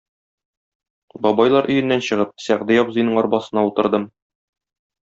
[1.25, 4.13] Бабайлар өеннән чыгып, Сәгъди абзыйның арбасына утырдым.